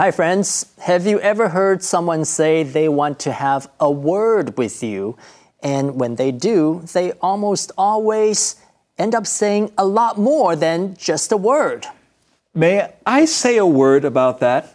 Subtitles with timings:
[0.00, 0.64] Hi, friends.
[0.78, 5.18] Have you ever heard someone say they want to have a word with you?
[5.62, 8.56] And when they do, they almost always
[8.96, 11.84] end up saying a lot more than just a word.
[12.54, 14.74] May I say a word about that?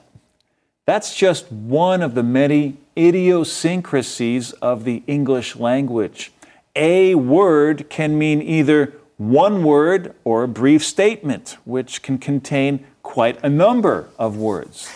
[0.85, 6.33] That's just one of the many idiosyncrasies of the English language.
[6.75, 13.43] A word can mean either one word or a brief statement, which can contain quite
[13.43, 14.87] a number of words.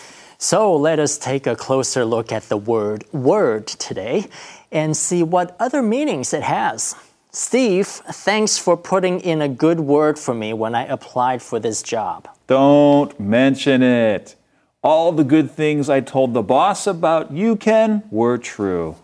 [0.42, 4.24] So let us take a closer look at the word word today
[4.72, 6.96] and see what other meanings it has.
[7.30, 11.82] Steve, thanks for putting in a good word for me when I applied for this
[11.82, 12.26] job.
[12.46, 14.34] Don't mention it.
[14.82, 18.96] All the good things I told the boss about you, Ken, were true.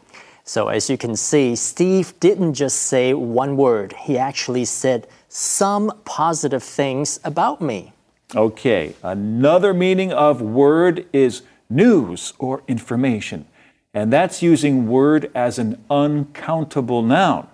[0.42, 5.92] So, as you can see, Steve didn't just say one word, he actually said some
[6.06, 7.92] positive things about me.
[8.34, 13.46] Okay, another meaning of word is news or information,
[13.94, 17.46] and that's using word as an uncountable noun.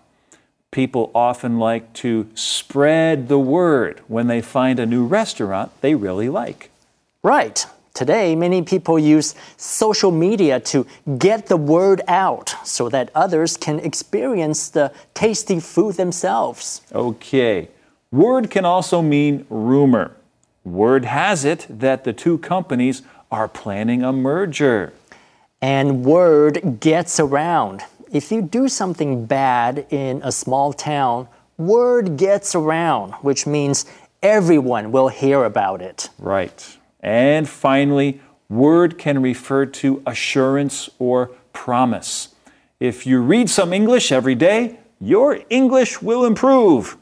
[0.70, 6.30] People often like to spread the word when they find a new restaurant they really
[6.30, 6.70] like.
[7.22, 7.66] Right.
[7.92, 10.86] Today, many people use social media to
[11.18, 16.80] get the word out so that others can experience the tasty food themselves.
[16.94, 17.68] Okay.
[18.10, 20.16] Word can also mean rumor.
[20.64, 24.92] Word has it that the two companies are planning a merger.
[25.60, 27.82] And word gets around.
[28.12, 33.86] If you do something bad in a small town, word gets around, which means
[34.22, 36.10] everyone will hear about it.
[36.18, 36.78] Right.
[37.00, 42.34] And finally, word can refer to assurance or promise.
[42.78, 46.96] If you read some English every day, your English will improve.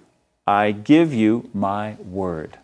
[0.46, 2.58] I give you my word.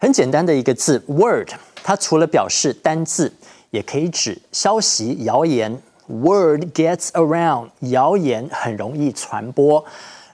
[0.00, 1.50] 很简单的一个字 word，
[1.82, 3.32] 它除了表示单字，
[3.70, 5.80] 也可以指消息、谣言。
[6.08, 9.84] Word gets around，谣言很容易传播。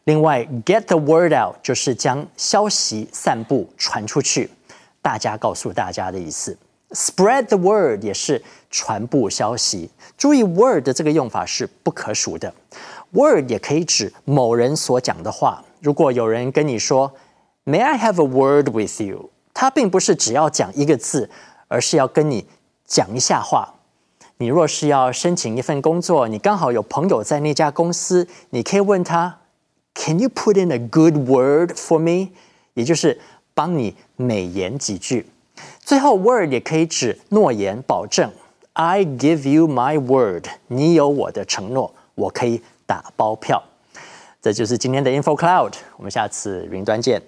[0.05, 4.51] 另外，get the word out 就是将消息散布传出去。
[5.01, 6.59] 大家告诉大家的意思。
[6.91, 9.89] Spread the word 也是传播消息。
[10.19, 12.53] 注意 word 的这个用法是不可数的。
[13.13, 15.65] Word 也可以指某人所讲的话。
[15.81, 17.11] 如果有人跟你说
[17.65, 21.28] “May I have a word with you”， 他并不是只要讲一个字，
[21.68, 22.46] 而是要跟你
[22.86, 23.74] 讲一下话。
[24.38, 29.40] 你若是要申请一份工作，你刚好有朋友在那家公司，你可以问他
[29.96, 32.34] “Can you put in a good word for me？”
[32.76, 33.20] 也就是
[33.56, 35.26] 帮你美言几句。
[35.80, 38.32] 最后，word 也可以指诺言、保证。
[38.74, 43.64] I give you my word，你有我的承诺，我可以打包票。
[44.40, 47.20] 这就是今天的 Info Cloud，我们下次云端见。